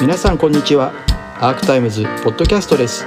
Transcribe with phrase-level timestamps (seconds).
[0.00, 0.92] 皆さんこんにちは。
[1.40, 3.04] アークタイムズポッドキャストです。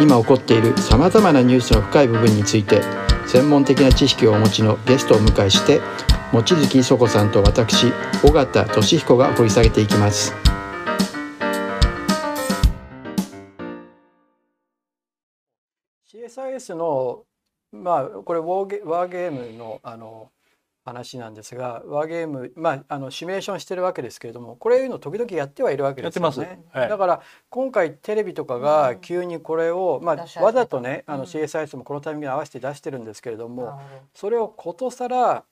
[0.00, 2.80] 今起こっているさまざまなニュースの深い部分について
[3.26, 5.80] 専門的な知識をお持ちのゲストを迎えして
[6.32, 7.92] 望月磯子さんと私
[8.24, 10.34] 尾形俊彦が掘り下げていきます。
[16.12, 17.24] CSIS の
[17.72, 20.30] まあこれウォーゲワーゲームのあの
[20.84, 27.20] 話なんですがワーゲーム、まあ、あのシミュレーションしてるわけですけれどもこれいうの時々やってはいるわけですよね、はい、だから
[27.50, 33.70] 今回テレビとかが急にこれを、うん、まあ、わざとねあの CSIS もこのタイミングに合わせて出してるんですけれども、うん、
[34.14, 35.44] それをことさら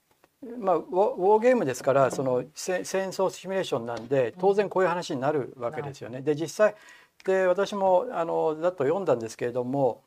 [0.59, 6.23] まあ、ウォーゲームですからその戦争シミュレーションなんで当然こういう話になるわけですよね。
[6.23, 6.75] で実際
[7.27, 10.03] で私もあのだと読んだんですけれども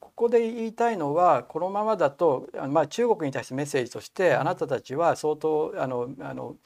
[0.00, 6.56] ここで言いたいのはこのままだと、まあ、中国に対してメッセージとしてあなたたちは相当あのあの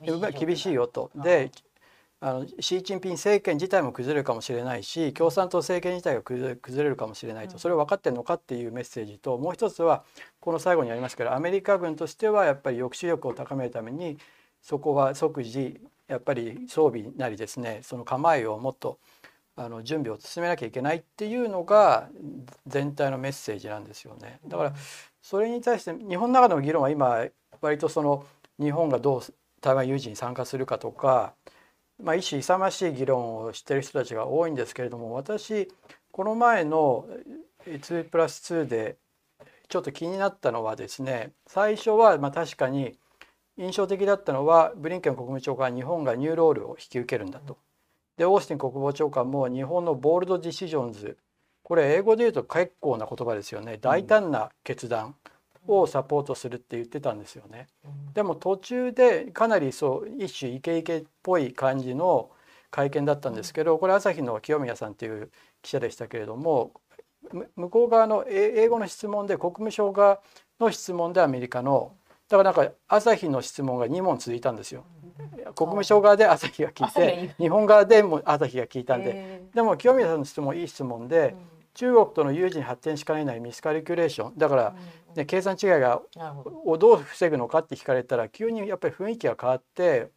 [0.00, 1.10] 厳しいよと。
[1.14, 1.50] で
[2.24, 7.58] あのシー・チンピン政権自体も崩れるかもしれないし共産党政権自体が崩れるかもしれないと。
[7.58, 10.04] それを分かってるのかっていうメッセージともう一つは
[10.38, 14.18] この最後にありますからアメリカ軍としてはやっぱり抑止力を高めるために
[14.62, 18.98] そこは即時やっぱり装備なりですねその構えをもっと
[19.56, 22.08] あの準備を進めなきゃいけないっていうのが
[22.66, 24.40] 全体のメッセージなんですよね。
[24.46, 24.72] だから
[25.20, 27.26] それに対して日本の中での議論は今
[27.60, 28.24] 割とその
[28.58, 29.22] 日本がどう
[29.60, 31.34] 台湾有事に参加するかとか、
[32.02, 35.68] まあ、一種勇ましい議論をしてる人たちが多いんですけれども私
[36.10, 37.06] この前の
[37.66, 38.96] 2プラス2で
[39.68, 42.98] ちょっと気になったのはですね最初はまあ確かに
[43.56, 47.58] 印象的だったのはブリンケン国務長官は日本が new role を引き受けるんだと。
[48.16, 51.16] でオースティン国防長官も日本の bold decisions
[51.62, 55.14] これ英語で言うと結構な言葉ですよね大胆な決断
[55.66, 57.68] をサポートするって言ってたんですよね。
[58.14, 62.30] でも途中でかなりそう一種イケイケっぽい感じの
[62.70, 65.30] 会見だったんですけどこれ朝日の清宮さんっていう
[65.62, 66.72] 記者でしたけれども
[67.54, 70.20] 向こう側の英語の質問で国務省側
[70.58, 71.92] の質問でアメリカの
[72.28, 74.84] だからなんか朝日の質問が2問続いたんですよ。
[75.54, 81.34] 国務省側で朝日が聞いて日本側でも朝日が聞いたんででも清宮さんの質問いい質問で、
[81.74, 84.38] 中国との有事に発展しかねないミスカリキュレーション。
[84.38, 84.74] だから、
[85.14, 86.02] ね、計算違いが
[86.64, 86.94] をど。
[86.94, 90.10] う防ぐのかって聞かれたら急にやっぱり雰囲気が変わって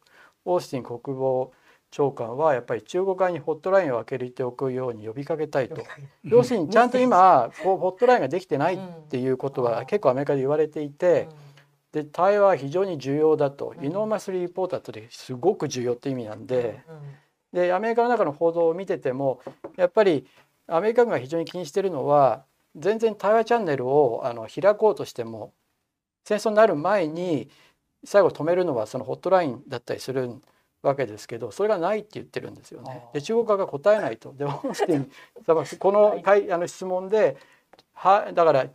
[0.44, 1.52] オースティン国防
[1.90, 5.82] 長官はやっぱり中国側にホットラインを開けておくように呼びかけたいと。
[6.24, 11.28] 要するにちゃんと今 こうホットラインができてないっていうことは結構アメリカで言われていて。
[11.96, 16.82] で対話は非常に重要だと、うん、イノーマスリポーターってすごく重要って意味なんで、
[17.54, 19.40] うん、でアメリカの中の報道を見てても
[19.78, 20.26] やっぱり
[20.66, 22.44] アメリカ軍が非常に気にしてるのは
[22.76, 25.54] 全然対話チャンネルをあの開こうとしても
[26.24, 27.48] 戦争になる前に
[28.04, 30.30] 最後止めるのはそのホットラインだったりする
[30.82, 33.06] わけですけどそれがないって言ってるんですよね。
[33.14, 34.34] で中国側が答えないと。
[34.34, 34.60] でも
[35.80, 37.38] このあの質問で
[37.94, 38.66] はだから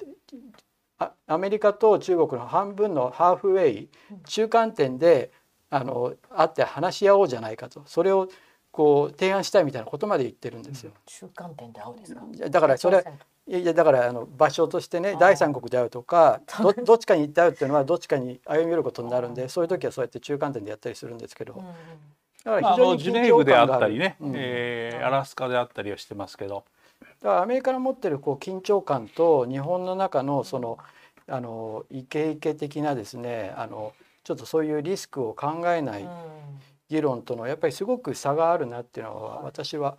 [1.27, 3.89] アメリカと中国の半分のハーフウェイ
[4.25, 5.31] 中間点で
[5.69, 7.81] あの会って話し合おうじゃないかと。
[7.85, 8.27] それを
[8.71, 10.91] こう提案したいみたいなことまで言ってるんですよ。
[11.05, 12.21] 中間点で会うですか？
[12.49, 13.05] だからそれ
[13.47, 21.61] いやだからあの場所としてね第三国で会うとかど どっちかに行って会うっていうのはどっちかに歩み寄ることになるんでそういう時はそうやって中間点でやったりするんですけど。
[22.43, 26.63] だから非常にジュネーブであったりね、うん、えー、アラスカであったりはしてますけど。
[27.21, 30.77] だからアメリカの持ってるこう緊張感と日本の中のその
[31.27, 33.93] あのイケイケ的なですねあの
[34.23, 36.07] ちょっとそういうリスクを考えない
[36.89, 39.97] 議論とのやっぱりすごく差があるなっていうのは私は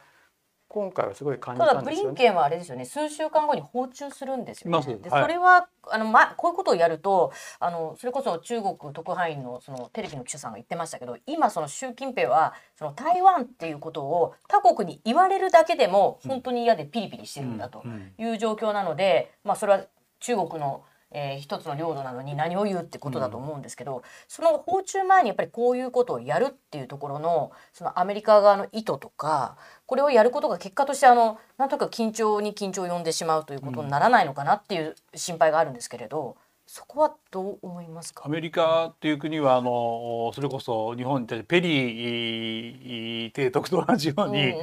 [0.72, 2.86] 今回はすごい感じたんですよ、ね、ただブリンケンはあれですよね。
[2.86, 4.96] 数週間後に訪中するんですよね。
[5.02, 17.84] でそれはあの、ま、こういうことをやるとあのそれこそ中国特派員のそのテレビの記者さんが言ってましたけど今その習近平はその台湾っていうことを他国に言われるだけでも本当に嫌でピリピリしてるんだと
[18.16, 19.84] いう状況なので、まあ、それは
[20.20, 29.56] 中国のえー、一つの領土なのに何を言うってことだと思うんですけど、うん、その訪中前にやっぱりこういうことをやるっていうところのそのアメリカ側の意図とか
[29.86, 36.36] これをやることが結果としてあのなんとか緊張に緊張を呼んでしまうということにならないのかなっていう心配があるんですけれど。
[36.64, 38.24] そこはどう思いますか？
[38.24, 44.54] アメリカっていう国はあのそれこそ日本に対してペリー提督と同じように、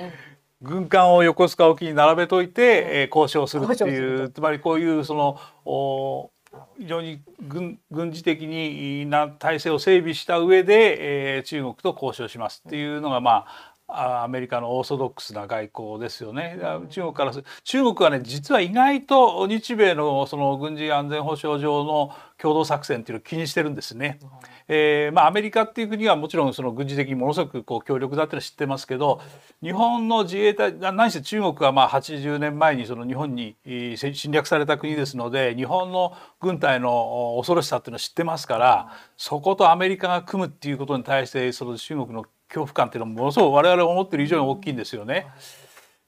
[0.61, 2.61] 軍艦を横須賀沖に並べといて、
[3.01, 6.31] えー、交渉するっていうつまりこういうそのお
[6.79, 16.59] 非常に軍軍事的にな体制を整備した上で、えー、中国と交渉しますっていうのがまあアメリカのオーソドックスな外交ですよね。
[16.89, 17.31] 中国から
[17.63, 24.19] 中国はね実は意外と日米のその軍事安全保障上の共同作戦っていうのを気にしてるんですね。
[24.67, 29.19] えー、まあアメリカっていう国はもちろんその軍事的にものすごくこう強力だってのは知ってますけど
[29.63, 33.55] 日本の自衛隊何せ中国はまあ80年前にその日本に
[33.95, 45.27] 侵略された国ですので日本の軍隊の恐ろしさっていうのを知ってますからそことアメリカが組むっていうことに対してその中国の恐怖感っていうのはものすごく我々思ってる以上に大きいんですよね。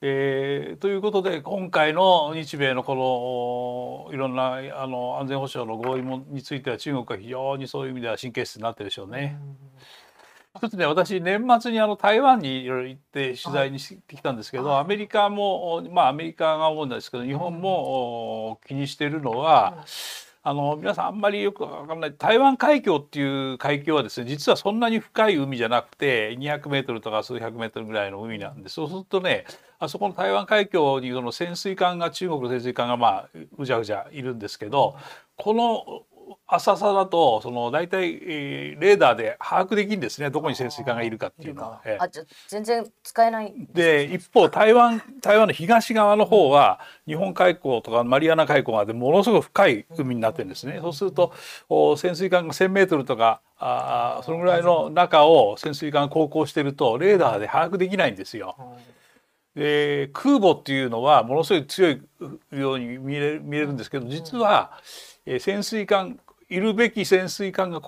[0.04, 9.38] えー、ということで今回の日米のこのいろんなあの安全保障の合意もについては中国は非常にそういう意味では神経質になってるでしょうね。
[10.56, 19.74] 一つね私年末にあの台湾にいろいろ行って取材にしてきたんですけど、はい、アメリカもまあアメリカが思うんですけど日本も気にしているのは。
[19.76, 22.14] うんあの皆さんあんまりよくわかんない。
[22.18, 29.44] 台湾海峡っていう海峡はですね実はそんなに深い海じゃなくて200メートルとか数百メートルぐらいの海なんでそうするとね
[29.78, 34.96] あそこの台湾海峡にその潜水艦が中国の潜水艦がまあうじゃうじゃいるんですけど
[35.36, 36.02] この
[36.46, 41.80] 浅さだとその大体、えー、レーダーで把握できるんですねどこに潜水艦がいるかっていうのは。
[41.98, 50.78] あじゃ全然使えないで一方台湾台湾の東側の方は日本海溝とかマリアナ海溝までものすごく深い海になってるんですね。
[50.82, 51.32] そうすると
[51.96, 58.56] 潜水艦が1,000メートルとかあそのぐらいの中を潜水艦が航行してるとレーダーで把握できないんですよ。
[59.54, 62.00] で空母っていうのはものすごい強い
[62.52, 64.78] ように見え見えるんですけど実は、
[65.26, 66.18] え潜水艦
[66.48, 67.80] いるべき潜水艦が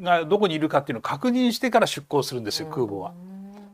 [0.00, 3.14] がどこにいるかっていうのを確認してから出港するんですよ空母は。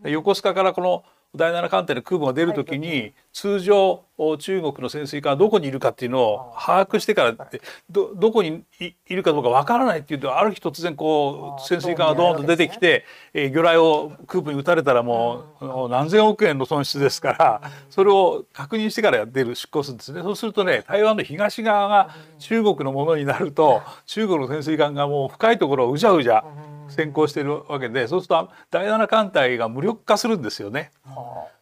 [0.04, 1.02] 横須賀からこの
[1.36, 4.04] 第7艦隊の空母が出る時に通常
[4.38, 7.60] 中国の潜水艦はどこにいるかっていうのを把握してからって
[7.90, 20.22] どどこにいるかどうかわからないっていうとある日突然こう潜水艦がドーンと出てきて、え魚雷を空母に撃たれたらもう何千億円の損失ですからそれを確認してから出る出港するんですね。
[20.22, 26.44] そうするとね台湾の東側が中国のものになると中国の潜水艦がもう深いところをうじゃうじゃ
[26.88, 30.90] 先行してるわけでそうすると第7艦隊が無力化するんですよね。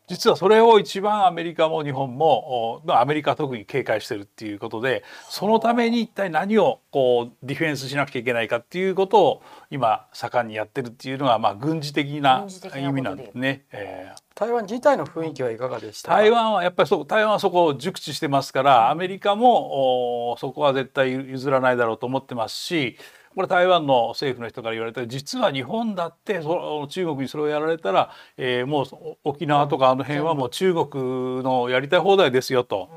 [0.09, 12.45] 実はそれを一番アメリカも日本もアメリカ特に警戒してるっていうことでそのために一体何をこうディフェンスしなくちゃいけないかっていうことを今盛んにやってるっていうのがまあ軍事的な
[12.77, 13.65] 意味なんですね。
[13.73, 16.11] えー、台湾自体の雰囲気はいかがでした？
[16.11, 22.99] 台湾はやっぱりそう台湾はそこを熟知してますからアメリカもそこは絶対譲らないだろうと思ってますし
[23.35, 26.49] これ台湾の政府の人から言われた実は日本だってそ
[26.81, 28.87] の中国にそれをやられたら、えー、もう
[29.25, 32.91] 沖縄とかあの辺はもう中国のやりたい放題ですよと。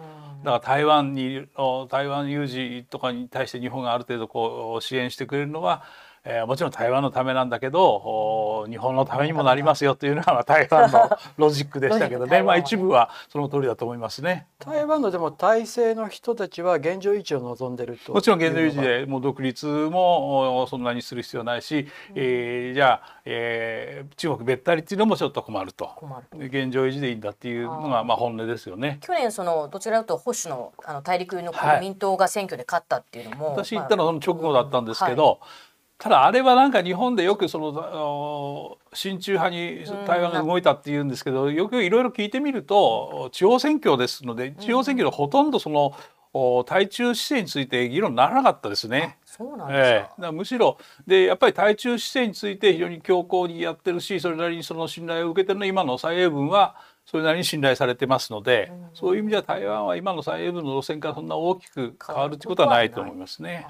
[0.43, 1.47] だから台湾に
[1.89, 5.83] 台湾有事とかに対して日本がある程度こう支援してくれるのは
[6.27, 12.41] えー、もちろん台湾のためなんだけど日本のためにもなりますよというのは台湾のロジックでしたけどね。
[12.43, 14.47] まあ一部はその通りだと思いますね。
[14.59, 18.13] 台湾のでも体制の人たちは現状維持を望んでると。
[18.13, 25.91] もちろん現状維持でもう独立もそんなにする必要ないし、うん、えー、じゃあ、えー、中国べったりっていうのもちょっと困ると。
[26.33, 28.97] 現状維持でいいんだっていうのがまあ本音ですよね。
[29.01, 35.37] 去年そのどちらかというと保守のあの大陸の国民党が選挙で勝ったっていうのも、はい、私言ったのはその直後だったんですけど、はい
[35.97, 45.95] ただあれはなんか日本でよくその親中派に台湾が動いたっていうんですけど、よくいろいろ聞いてみると地方選挙ですので地方選挙でほとんどその
[46.65, 49.17] 対中姿勢について議論ならなかったですね。
[49.25, 56.75] そうなんですか、えむしろでやっぱり対中姿勢について非常に強硬にやってるしそれなりにその信頼を受けてるの今の蔡英文は
[57.05, 63.67] それなりに信頼されてますので、うん、そういう意味では台湾は今の蔡英文の路線からそんな大きく変わるということはないと思いますね。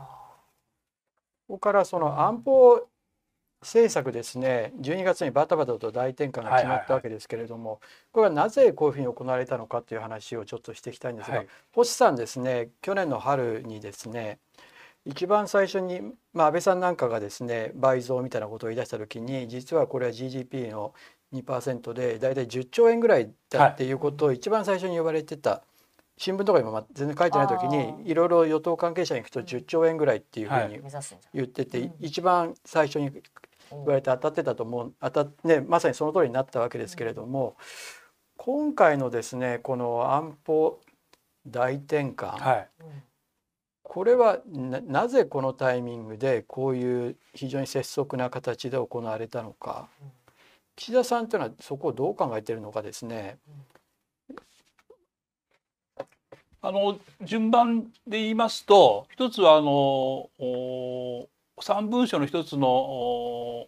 [1.47, 2.87] ここからその安保
[3.61, 14.39] 政策ですね12月にバタバタと大転換が決まったわけですけれども、これはなぜこういうふうに行われたのかという話をちょっとしていきたいんですが、はい、星さんですね去年の春にですね
[15.05, 16.01] 一番最初に、
[16.33, 20.93] まあ、安倍さんなんかがですね倍増みたいなことを言い出した時に実はこれは GDP の
[21.33, 25.63] 2%で大体10兆円ぐらいだっていうことを一番最初に言われてた
[26.17, 30.79] 新聞とかにも全然書いてない時にいろいろ与党関係者に行くと10兆円ぐらいっていうふうに
[31.33, 33.11] 言ってて、一番最初に
[33.71, 37.57] 言われて当たってたと思う当たねまさにその通りになったわけですけれども、
[38.37, 40.79] 今回のですねこの安保
[41.47, 42.69] 大転換、はい、
[43.83, 49.89] これはなぜこのタイミングでこういう非常に拙速な形で行われたのか、
[50.75, 53.37] 岸田さんというのはそこをどう考えているのかですね、
[56.67, 60.29] あの順番で言いますと一つはあの
[61.61, 63.67] 三文書の一つの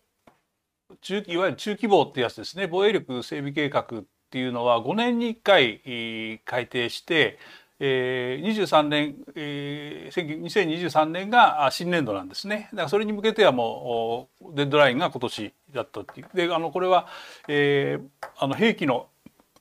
[1.01, 2.65] 中いわゆる中規模ってやつですね。
[2.65, 7.37] 防衛力整備計画っていうのは5年に1回改定して
[7.79, 12.69] えー、23年、えー、2023年が新年度なんですね。
[12.71, 16.29] だからそれに向けてはもうデッドラインが今年だったっていう。
[16.33, 17.07] であのこれは、
[17.47, 19.07] えー、あの兵器の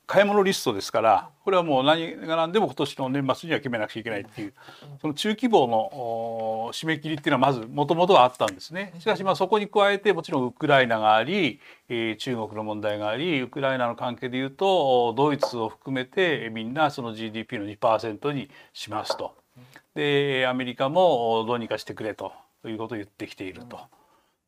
[0.07, 4.53] 買い物リストですからこれはもう何が何でも今年の年末には決めなくちゃいけないっていう
[5.01, 11.59] その中規模の締め切りっていうのはまずもともとはあったんですねしかしまあそこに加えてもちろんウクライナがあり、
[11.89, 19.35] えー、中国の問題がありウクライナの関係でいうとドイツを含めてみんなその GDP の2%にしますと。
[19.93, 22.31] でアメリカもどうにかしてくれと
[22.65, 23.79] いうことを言ってきていると。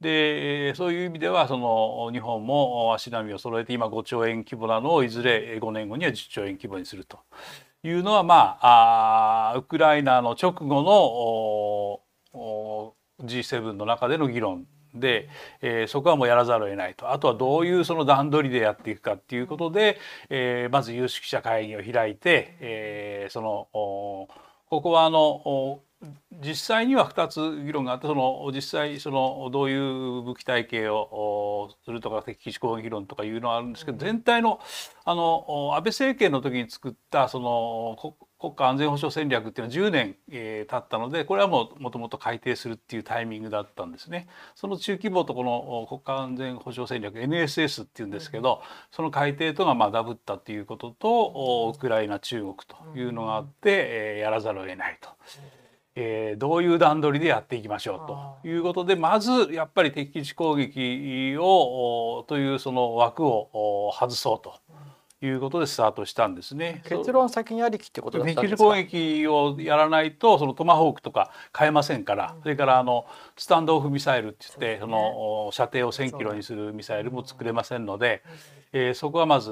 [0.02, 7.20] でそういう意味ではその日本も足並みを揃えて今5兆円規模なのをいずれ5年後には10兆円規模にすると。
[7.82, 12.04] いうのはまああウクライナの直後
[12.34, 15.30] の G7 の中での議論で、
[15.62, 17.12] えー、そこはもうやらざるを得ないと。
[17.12, 19.98] あとはどういうその段取りでやっていくかっていうことで、
[20.30, 24.28] えー、まず有識者会議を開いて、えー、そのこ
[24.70, 25.82] こはあの
[26.32, 34.62] 実際には2つ議論があってその実際そのどういう武器体系をするとか敵基地攻撃論とかいうのはあるんですけど全体の
[35.04, 44.30] あの安倍政権の時に作ったその国家安全保障戦略っていうのは10年、えー、経ったのでこれはもうもともと改定するっていうタイミングだったんですね。
[44.56, 55.10] その中規模とこの国家安全保障戦略 NSS っていうんですけど、その改定とがまあダブったっていうこととウクライナ中国というのがあって、えー、やらざるを得ないと。
[56.02, 64.54] えー、どういう段取りでやっていきましょうということでまずやっぱり敵基地攻撃をというその枠を外そうと。
[65.22, 66.82] いうことでスタートしたんですね。
[66.88, 68.64] 結論先にありきってことだったんですか？
[68.64, 73.06] 攻撃をやらないとそのトマホークとか買えませんから、それからあの
[73.38, 78.24] スタンドオフミサイルって言ってその射程を1,000キロにするミサイルも作れませんので、
[78.72, 79.52] えー、そこはまず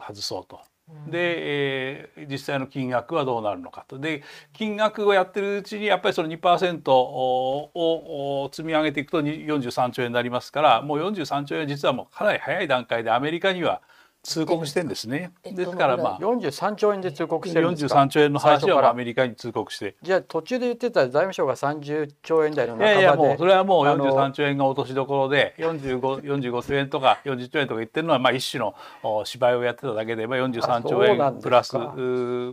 [0.00, 0.60] 外そうと。
[1.06, 3.98] で、えー、実際の金額はどうなるのかと。
[3.98, 13.80] で金額をやってるうちにやっぱりその2%をを積み上げていくと43兆円になりますからもう43兆円実はもうかなり早い段階でアメリカには
[14.22, 15.32] 通告してんですね。
[15.44, 19.96] ですからまあ43兆円で通告してるんですか？43兆円の話はアメリカに通告して。
[20.00, 22.90] じゃあ途中で言ってた財務省が30兆円台の中で。
[22.92, 28.76] いやいやもうそれはもう43兆円が落としどころで45 45兆円とか40兆円とか言ってるのはまあ一種の
[29.24, 31.76] 芝居をやってただけで、まあ、43兆円プラス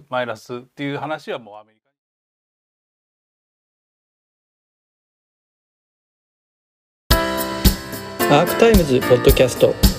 [0.09, 1.79] マイナスっていう話はもうアメリカ。
[8.31, 9.98] アークタイムズポッドキャスト